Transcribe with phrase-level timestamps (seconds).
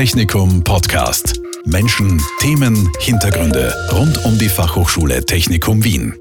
[0.00, 1.38] Technikum Podcast.
[1.66, 6.14] Menschen, Themen, Hintergründe rund um die Fachhochschule Technikum Wien.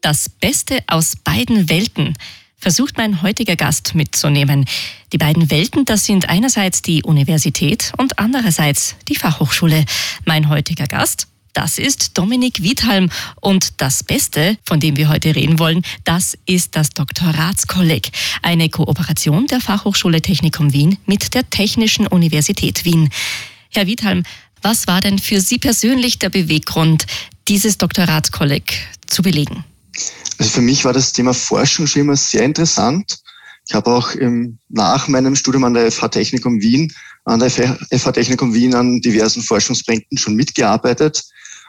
[0.00, 2.16] Das Beste aus beiden Welten
[2.56, 4.64] versucht mein heutiger Gast mitzunehmen.
[5.12, 9.84] Die beiden Welten, das sind einerseits die Universität und andererseits die Fachhochschule.
[10.24, 13.10] Mein heutiger Gast, das ist Dominik Wiedhalm.
[13.40, 18.10] Und das Beste, von dem wir heute reden wollen, das ist das Doktoratskolleg.
[18.42, 23.10] Eine Kooperation der Fachhochschule Technikum Wien mit der Technischen Universität Wien.
[23.70, 24.22] Herr Wiedhalm,
[24.62, 27.06] was war denn für Sie persönlich der Beweggrund,
[27.48, 28.74] dieses Doktoratskolleg
[29.06, 29.64] zu belegen?
[30.38, 33.18] Also für mich war das Thema Forschung schon immer sehr interessant.
[33.68, 36.90] Ich habe auch im, nach meinem Studium an der FH Technikum Wien,
[37.24, 41.22] an der FH Technikum Wien an diversen Forschungsprojekten schon mitgearbeitet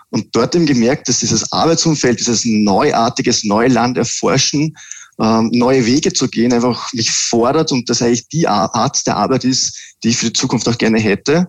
[0.09, 4.75] und dort eben gemerkt, dass dieses Arbeitsumfeld, dieses neuartiges Neuland erforschen,
[5.19, 9.43] ähm, neue Wege zu gehen, einfach mich fordert und das eigentlich die Art der Arbeit
[9.43, 11.47] ist, die ich für die Zukunft auch gerne hätte.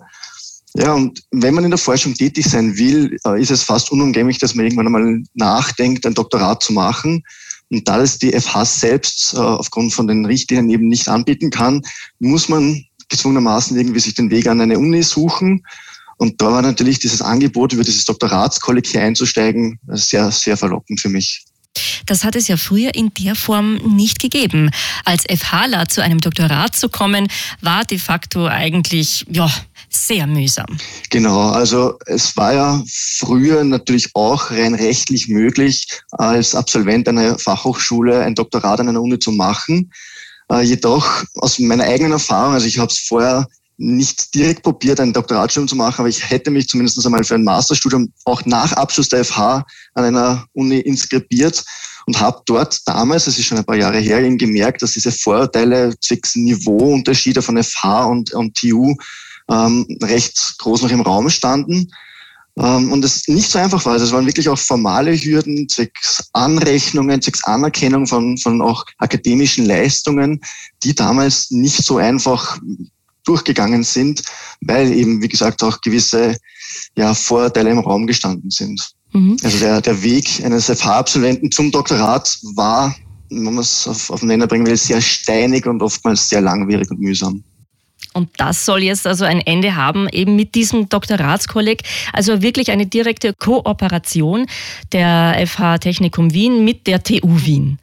[0.74, 4.38] Ja, und wenn man in der Forschung tätig sein will, äh, ist es fast unumgänglich,
[4.38, 7.22] dass man irgendwann einmal nachdenkt, ein Doktorat zu machen.
[7.70, 11.82] Und da es die FH selbst äh, aufgrund von den Richtlinien eben nicht anbieten kann,
[12.18, 15.64] muss man gezwungenermaßen irgendwie sich den Weg an eine Uni suchen.
[16.16, 21.08] Und da war natürlich dieses Angebot, über dieses Doktoratskolleg hier einzusteigen, sehr, sehr verlockend für
[21.08, 21.44] mich.
[22.06, 24.70] Das hat es ja früher in der Form nicht gegeben.
[25.04, 27.28] Als FHler zu einem Doktorat zu kommen,
[27.60, 29.48] war de facto eigentlich, ja,
[29.88, 30.78] sehr mühsam.
[31.10, 38.20] Genau, also es war ja früher natürlich auch rein rechtlich möglich, als Absolvent einer Fachhochschule
[38.20, 39.92] ein Doktorat an einer Uni zu machen.
[40.50, 43.46] Äh, jedoch aus meiner eigenen Erfahrung, also ich habe es vorher
[43.80, 47.44] nicht direkt probiert, ein Doktoratstudium zu machen, aber ich hätte mich zumindest einmal für ein
[47.44, 49.64] Masterstudium auch nach Abschluss der FH
[49.94, 51.64] an einer Uni inskribiert
[52.06, 55.10] und habe dort damals, das ist schon ein paar Jahre her, eben gemerkt, dass diese
[55.10, 58.94] Vorurteile zwecks Niveauunterschiede von FH und, und TU
[59.50, 61.90] ähm, recht groß noch im Raum standen.
[62.58, 63.94] Ähm, und es nicht so einfach war.
[63.94, 69.64] Also es waren wirklich auch formale Hürden, zwecks Anrechnungen, zwecks Anerkennung von, von auch akademischen
[69.64, 70.40] Leistungen,
[70.82, 72.58] die damals nicht so einfach
[73.24, 74.22] durchgegangen sind,
[74.60, 76.36] weil eben, wie gesagt, auch gewisse
[76.96, 78.92] ja, Vorteile im Raum gestanden sind.
[79.12, 79.36] Mhm.
[79.42, 82.94] Also der, der Weg eines FH-Absolventen zum Doktorat war,
[83.28, 86.90] wenn man es auf, auf den Nenner bringen will, sehr steinig und oftmals sehr langwierig
[86.90, 87.42] und mühsam.
[88.12, 91.82] Und das soll jetzt also ein Ende haben, eben mit diesem Doktoratskolleg.
[92.12, 94.46] Also wirklich eine direkte Kooperation
[94.92, 97.78] der FH Technikum Wien mit der TU Wien.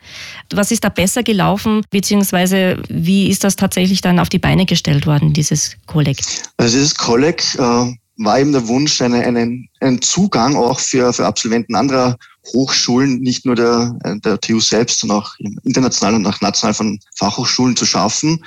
[0.52, 5.08] Was ist da besser gelaufen, beziehungsweise wie ist das tatsächlich dann auf die Beine gestellt
[5.08, 6.18] worden, dieses Kolleg?
[6.58, 11.26] Also dieses Kolleg äh, war eben der Wunsch, eine, einen, einen Zugang auch für, für
[11.26, 12.18] Absolventen anderer
[12.54, 17.76] Hochschulen, nicht nur der, der TU selbst, sondern auch international und auch national von Fachhochschulen
[17.76, 18.44] zu schaffen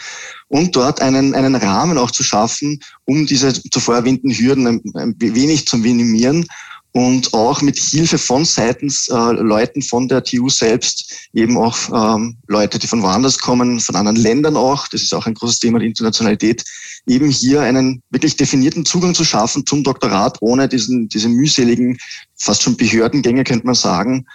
[0.49, 5.15] und dort einen, einen Rahmen auch zu schaffen, um diese zuvor erwähnten Hürden ein, ein
[5.19, 6.47] wenig zu minimieren
[6.93, 12.37] und auch mit Hilfe von seitens äh, Leuten von der TU selbst, eben auch ähm,
[12.49, 15.79] Leute, die von woanders kommen, von anderen Ländern auch, das ist auch ein großes Thema,
[15.79, 16.65] die Internationalität,
[17.07, 21.97] eben hier einen wirklich definierten Zugang zu schaffen zum Doktorat, ohne diesen, diese mühseligen,
[22.37, 24.27] fast schon Behördengänge, könnte man sagen.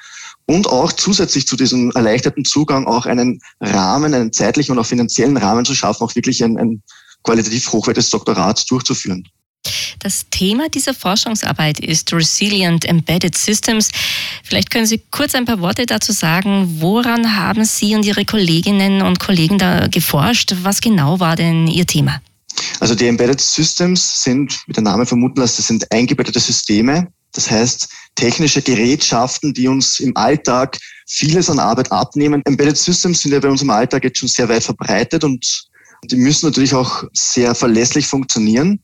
[0.47, 5.37] Und auch zusätzlich zu diesem erleichterten Zugang auch einen Rahmen, einen zeitlichen und auch finanziellen
[5.37, 6.83] Rahmen zu schaffen, auch wirklich ein, ein
[7.23, 9.27] qualitativ hochwertiges Doktorat durchzuführen.
[9.99, 13.91] Das Thema dieser Forschungsarbeit ist Resilient Embedded Systems.
[14.43, 16.77] Vielleicht können Sie kurz ein paar Worte dazu sagen.
[16.79, 20.55] Woran haben Sie und Ihre Kolleginnen und Kollegen da geforscht?
[20.63, 22.21] Was genau war denn Ihr Thema?
[22.79, 27.07] Also die Embedded Systems sind, wie der Name vermuten lässt, das sind eingebettete Systeme.
[27.33, 32.41] Das heißt, technische Gerätschaften, die uns im Alltag vieles an Arbeit abnehmen.
[32.45, 35.67] Embedded Systems sind ja bei uns im Alltag jetzt schon sehr weit verbreitet und
[36.05, 38.79] die müssen natürlich auch sehr verlässlich funktionieren.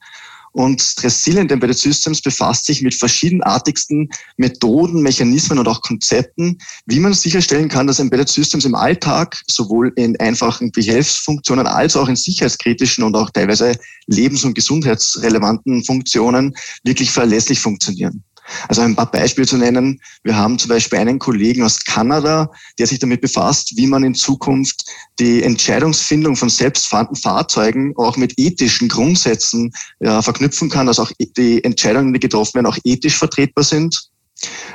[0.53, 7.13] Und Resilient Embedded Systems befasst sich mit verschiedenartigsten Methoden, Mechanismen und auch Konzepten, wie man
[7.13, 13.03] sicherstellen kann, dass Embedded Systems im Alltag sowohl in einfachen Behelfsfunktionen als auch in sicherheitskritischen
[13.03, 13.75] und auch teilweise
[14.07, 18.23] lebens- und gesundheitsrelevanten Funktionen wirklich verlässlich funktionieren.
[18.67, 20.01] Also ein paar Beispiele zu nennen.
[20.23, 24.15] Wir haben zum Beispiel einen Kollegen aus Kanada, der sich damit befasst, wie man in
[24.15, 24.85] Zukunft
[25.19, 31.63] die Entscheidungsfindung von selbstfahrenden Fahrzeugen auch mit ethischen Grundsätzen ja, verknüpfen kann, dass auch die
[31.63, 34.10] Entscheidungen, die getroffen werden, auch ethisch vertretbar sind.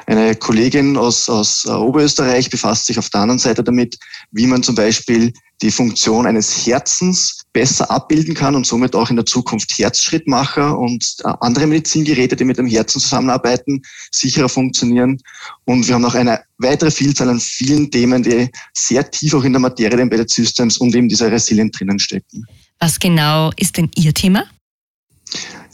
[0.06, 3.98] Eine Kollegin aus, aus äh, Oberösterreich befasst sich auf der anderen Seite damit,
[4.30, 5.32] wie man zum Beispiel
[5.62, 11.16] die Funktion eines Herzens besser abbilden kann und somit auch in der Zukunft Herzschrittmacher und
[11.24, 13.82] äh, andere Medizingeräte, die mit dem Herzen zusammenarbeiten,
[14.12, 15.18] sicherer funktionieren.
[15.64, 19.52] Und wir haben noch eine weitere Vielzahl an vielen Themen, die sehr tief auch in
[19.52, 22.44] der Materie der Embedded Systems und eben dieser Resilient drinnen stecken.
[22.78, 24.44] Was genau ist denn Ihr Thema?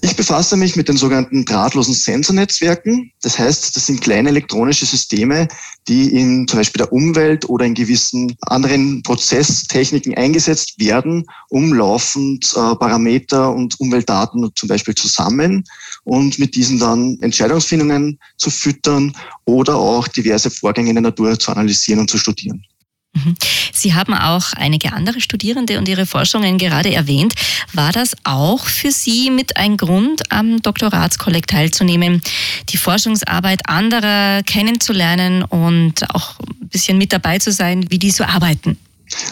[0.05, 3.13] Ich befasse mich mit den sogenannten drahtlosen Sensornetzwerken.
[3.23, 5.47] Das heißt, das sind kleine elektronische Systeme,
[5.87, 12.53] die in zum Beispiel der Umwelt oder in gewissen anderen Prozesstechniken eingesetzt werden, um laufend
[12.53, 15.63] äh, Parameter und Umweltdaten zum Beispiel zu sammeln
[16.03, 19.13] und mit diesen dann Entscheidungsfindungen zu füttern
[19.45, 22.67] oder auch diverse Vorgänge in der Natur zu analysieren und zu studieren.
[23.15, 23.35] Mhm.
[23.73, 27.35] Sie haben auch einige andere Studierende und ihre Forschungen gerade erwähnt.
[27.73, 32.23] War das auch für Sie mit ein Grund, am Doktoratskolleg teilzunehmen,
[32.71, 38.25] die Forschungsarbeit anderer kennenzulernen und auch ein bisschen mit dabei zu sein, wie die so
[38.25, 38.79] arbeiten?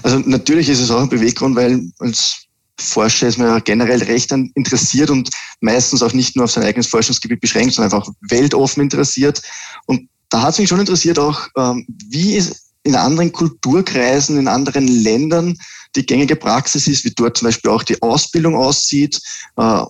[0.03, 2.47] Also natürlich ist es auch ein Beweggrund, weil als
[2.79, 5.29] Forscher ist man ja generell recht interessiert und
[5.61, 9.43] meistens auch nicht nur auf sein eigenes Forschungsgebiet beschränkt, sondern einfach weltoffen interessiert.
[9.87, 14.49] Und da hat es mich schon interessiert auch, ähm, wie ist in anderen Kulturkreisen, in
[14.49, 15.57] anderen Ländern
[15.97, 19.21] die gängige Praxis ist, wie dort zum Beispiel auch die Ausbildung aussieht
[19.57, 19.83] äh,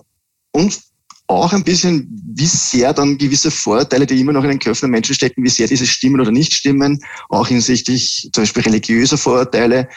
[0.51, 0.79] und
[1.27, 4.91] auch ein bisschen, wie sehr dann gewisse Vorurteile, die immer noch in den Köpfen der
[4.91, 9.87] Menschen stecken, wie sehr diese stimmen oder nicht stimmen, auch hinsichtlich zum Beispiel religiöser Vorurteile,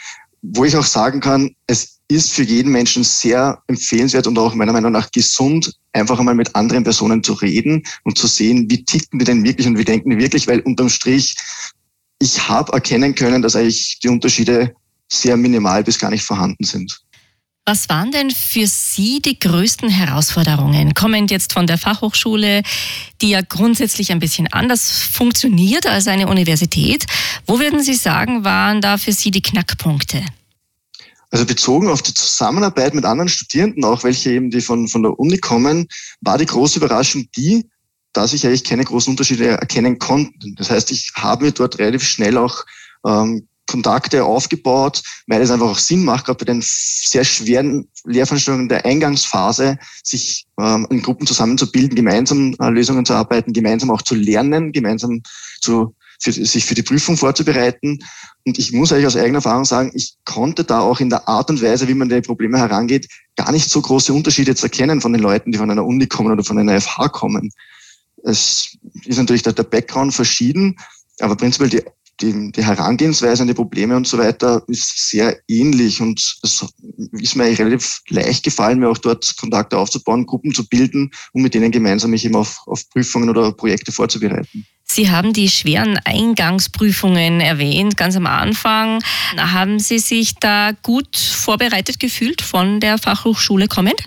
[0.42, 4.72] wo ich auch sagen kann, es ist für jeden Menschen sehr empfehlenswert und auch meiner
[4.72, 9.18] Meinung nach gesund, einfach einmal mit anderen Personen zu reden und zu sehen, wie ticken
[9.18, 11.34] die denn wirklich und wie denken die wirklich, weil unterm Strich
[12.20, 14.74] ich habe erkennen können, dass eigentlich die Unterschiede
[15.10, 17.04] sehr minimal bis gar nicht vorhanden sind.
[17.66, 20.92] Was waren denn für Sie die größten Herausforderungen?
[20.92, 22.62] Kommend jetzt von der Fachhochschule,
[23.22, 27.06] die ja grundsätzlich ein bisschen anders funktioniert als eine Universität.
[27.46, 30.22] Wo würden Sie sagen, waren da für Sie die Knackpunkte?
[31.30, 35.18] Also bezogen auf die Zusammenarbeit mit anderen Studierenden, auch welche eben die von, von der
[35.18, 35.88] Uni kommen,
[36.20, 37.66] war die große Überraschung die,
[38.14, 40.54] dass ich eigentlich keine großen Unterschiede erkennen konnte.
[40.56, 42.64] Das heißt, ich habe mir dort relativ schnell auch
[43.06, 48.68] ähm, Kontakte aufgebaut, weil es einfach auch Sinn macht, gerade bei den sehr schweren Lehrveranstaltungen
[48.68, 54.14] der Eingangsphase, sich ähm, in Gruppen zusammenzubilden, gemeinsam äh, Lösungen zu arbeiten, gemeinsam auch zu
[54.14, 55.22] lernen, gemeinsam
[55.60, 57.98] zu, für, sich für die Prüfung vorzubereiten.
[58.46, 61.48] Und ich muss eigentlich aus eigener Erfahrung sagen, ich konnte da auch in der Art
[61.48, 65.12] und Weise, wie man die Probleme herangeht, gar nicht so große Unterschiede jetzt erkennen von
[65.12, 67.50] den Leuten, die von einer Uni kommen oder von einer FH kommen.
[68.24, 70.76] Es ist natürlich der, Background verschieden,
[71.20, 71.82] aber prinzipiell die,
[72.20, 76.64] die, die Herangehensweise an die Probleme und so weiter ist sehr ähnlich und es
[77.12, 81.42] ist mir eigentlich relativ leicht gefallen, mir auch dort Kontakte aufzubauen, Gruppen zu bilden, um
[81.42, 84.66] mit denen gemeinsam mich eben auf, auf Prüfungen oder Projekte vorzubereiten.
[84.86, 89.02] Sie haben die schweren Eingangsprüfungen erwähnt, ganz am Anfang.
[89.36, 94.04] Haben Sie sich da gut vorbereitet gefühlt von der Fachhochschule kommend?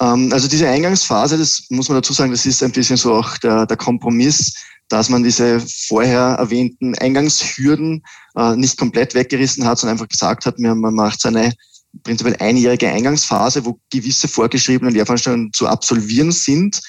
[0.00, 3.36] Ähm, also diese Eingangsphase, das muss man dazu sagen, das ist ein bisschen so auch
[3.38, 4.54] der, der Kompromiss,
[4.88, 8.02] dass man diese vorher erwähnten Eingangshürden
[8.36, 11.52] äh, nicht komplett weggerissen hat, sondern einfach gesagt hat, man macht seine
[12.02, 16.80] prinzipiell einjährige Eingangsphase, wo gewisse vorgeschriebene Lehrveranstaltungen zu absolvieren sind.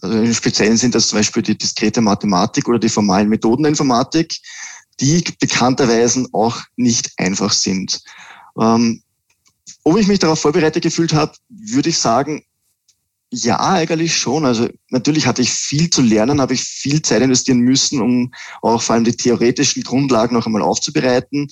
[0.00, 3.70] Also Im Speziellen sind das zum Beispiel die diskrete Mathematik oder die formalen Methoden der
[3.70, 4.36] Informatik,
[5.00, 8.00] die bekannterweise auch nicht einfach sind.
[8.60, 9.02] Ähm,
[9.84, 12.42] ob ich mich darauf vorbereitet gefühlt habe, würde ich sagen,
[13.30, 14.46] ja, eigentlich schon.
[14.46, 18.32] Also natürlich hatte ich viel zu lernen, habe ich viel Zeit investieren müssen, um
[18.62, 21.48] auch vor allem die theoretischen Grundlagen noch einmal aufzubereiten.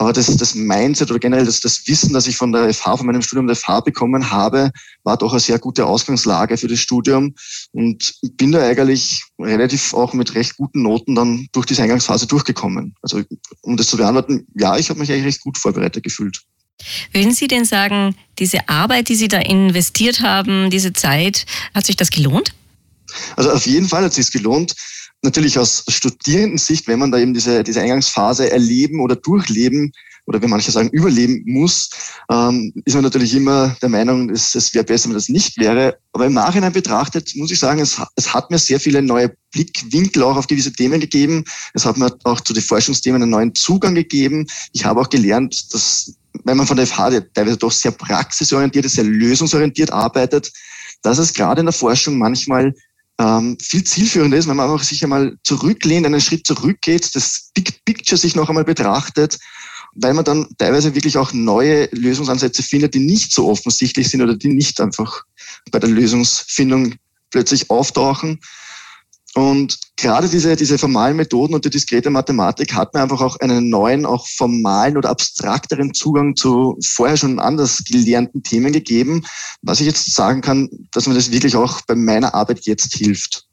[0.00, 3.06] Aber das, das Mindset oder generell das, das Wissen, das ich von der FH, von
[3.06, 4.70] meinem Studium der FH bekommen habe,
[5.02, 7.34] war doch eine sehr gute Ausgangslage für das Studium.
[7.72, 12.94] Und bin da eigentlich relativ auch mit recht guten Noten dann durch diese Eingangsphase durchgekommen.
[13.02, 13.22] Also
[13.62, 16.44] um das zu beantworten, ja, ich habe mich eigentlich recht gut vorbereitet gefühlt.
[17.12, 21.96] Würden Sie denn sagen, diese Arbeit, die Sie da investiert haben, diese Zeit, hat sich
[21.96, 22.54] das gelohnt?
[23.36, 24.74] Also auf jeden Fall hat es sich gelohnt.
[25.22, 29.92] Natürlich aus Studierendensicht, wenn man da eben diese, diese Eingangsphase erleben oder durchleben
[30.26, 31.88] oder wie manche sagen, überleben muss,
[32.30, 35.98] ähm, ist man natürlich immer der Meinung, es, es wäre besser, wenn das nicht wäre.
[36.12, 40.22] Aber im Nachhinein betrachtet muss ich sagen, es, es hat mir sehr viele neue Blickwinkel
[40.22, 41.44] auch auf gewisse Themen gegeben.
[41.72, 44.46] Es hat mir auch zu den Forschungsthemen einen neuen Zugang gegeben.
[44.74, 49.04] Ich habe auch gelernt, dass wenn man von der FH teilweise doch sehr praxisorientiert, sehr
[49.04, 50.50] lösungsorientiert arbeitet,
[51.02, 52.74] dass es gerade in der Forschung manchmal
[53.20, 57.84] ähm, viel zielführender ist, wenn man einfach sich einmal zurücklehnt, einen Schritt zurückgeht, das Big
[57.84, 59.38] Picture sich noch einmal betrachtet,
[59.94, 64.36] weil man dann teilweise wirklich auch neue Lösungsansätze findet, die nicht so offensichtlich sind oder
[64.36, 65.22] die nicht einfach
[65.70, 66.94] bei der Lösungsfindung
[67.30, 68.40] plötzlich auftauchen.
[69.38, 73.68] Und gerade diese, diese formalen Methoden und die diskrete Mathematik hat mir einfach auch einen
[73.68, 79.24] neuen, auch formalen oder abstrakteren Zugang zu vorher schon anders gelernten Themen gegeben,
[79.62, 83.44] was ich jetzt sagen kann, dass mir das wirklich auch bei meiner Arbeit jetzt hilft.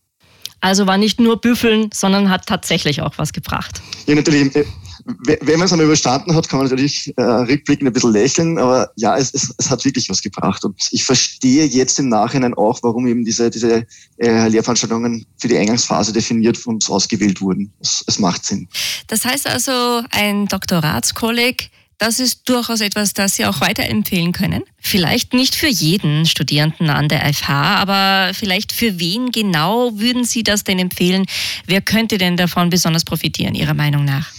[0.60, 3.80] Also war nicht nur Büffeln, sondern hat tatsächlich auch was gebracht.
[4.08, 4.66] Ja, natürlich.
[5.06, 8.90] Wenn man es einmal überstanden hat, kann man natürlich äh, rückblickend ein bisschen lächeln, aber
[8.96, 10.66] ja, es, es, es hat wirklich was gebracht.
[10.66, 13.86] Und ich verstehe jetzt im Nachhinein auch, warum eben diese, diese
[14.18, 17.72] äh, Lehrveranstaltungen für die Eingangsphase definiert und ausgewählt wurden.
[17.80, 18.68] Es, es macht Sinn.
[19.08, 24.64] Das heißt also, ein Doktoratskolleg das ist durchaus etwas, das Sie auch weiterempfehlen können.
[24.78, 30.44] Vielleicht nicht für jeden Studierenden an der FH, aber vielleicht für wen genau würden Sie
[30.44, 31.26] das denn empfehlen?
[31.68, 34.30] Wer könnte denn davon besonders profitieren, Ihrer Meinung nach?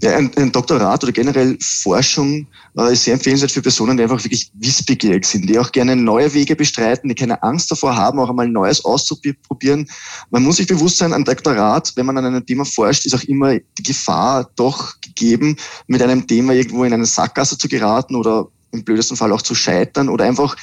[0.00, 4.22] Ja, ein, ein Doktorat oder generell Forschung äh, ist sehr empfehlenswert für Personen, die einfach
[4.22, 8.30] wirklich wissbegierig sind, die auch gerne neue Wege bestreiten, die keine Angst davor haben, auch
[8.30, 9.88] einmal Neues auszuprobieren.
[10.30, 13.24] Man muss sich bewusst sein, ein Doktorat, wenn man an einem Thema forscht, ist auch
[13.24, 15.56] immer die Gefahr doch gegeben,
[15.88, 19.56] mit einem Thema irgendwo in eine Sackgasse zu geraten oder im blödesten Fall auch zu
[19.56, 20.56] scheitern oder einfach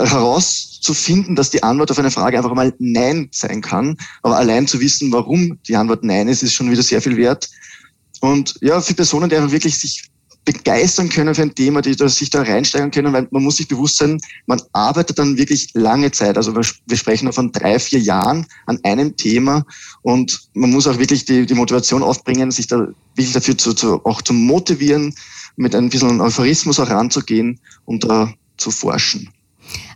[0.00, 3.96] herauszufinden, dass die Antwort auf eine Frage einfach mal Nein sein kann.
[4.22, 7.48] Aber allein zu wissen, warum die Antwort Nein ist, ist schon wieder sehr viel wert.
[8.20, 10.10] Und ja, für Personen, die einfach wirklich sich
[10.44, 13.96] begeistern können für ein Thema, die sich da reinsteigern können, weil man muss sich bewusst
[13.96, 16.36] sein, man arbeitet dann wirklich lange Zeit.
[16.36, 19.64] Also wir, wir sprechen von drei, vier Jahren an einem Thema
[20.02, 24.04] und man muss auch wirklich die, die Motivation aufbringen, sich da wirklich dafür zu, zu,
[24.04, 25.14] auch zu motivieren,
[25.56, 29.30] mit ein bisschen Euphorismus auch ranzugehen und da zu forschen.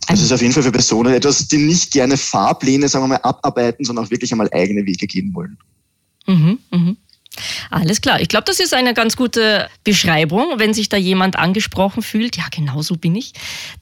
[0.07, 3.17] Das ist auf jeden Fall für Personen etwas, die nicht gerne Fahrpläne, sagen wir mal,
[3.17, 5.57] abarbeiten, sondern auch wirklich einmal eigene Wege gehen wollen.
[6.25, 6.97] Mhm, mhm.
[7.69, 8.19] Alles klar.
[8.19, 10.53] Ich glaube, das ist eine ganz gute Beschreibung.
[10.57, 13.33] Wenn sich da jemand angesprochen fühlt, ja, genau so bin ich,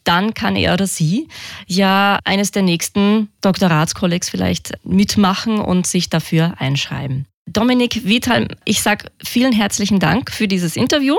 [0.04, 1.28] dann kann er oder sie
[1.68, 7.26] ja eines der nächsten Doktoratskollegs vielleicht mitmachen und sich dafür einschreiben.
[7.46, 11.16] Dominik Withalm, ich sage vielen herzlichen Dank für dieses Interview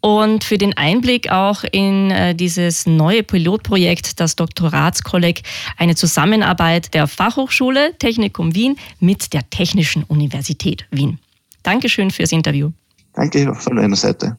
[0.00, 5.42] und für den Einblick auch in äh, dieses neue Pilotprojekt, das Doktoratskolleg,
[5.76, 11.18] eine Zusammenarbeit der Fachhochschule Technikum Wien mit der Technischen Universität Wien.
[11.64, 12.70] Dankeschön fürs Interview.
[13.14, 14.38] Danke von meiner Seite.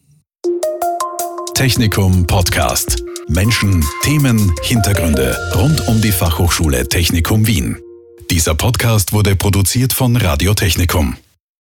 [1.54, 3.04] Technikum Podcast.
[3.28, 7.78] Menschen, Themen, Hintergründe rund um die Fachhochschule Technikum Wien.
[8.30, 11.18] Dieser Podcast wurde produziert von Radio Technikum.